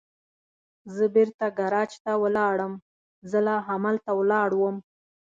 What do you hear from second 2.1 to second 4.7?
ولاړم، زه لا همالته ولاړ